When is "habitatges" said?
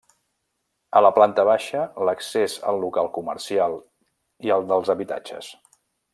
4.95-5.53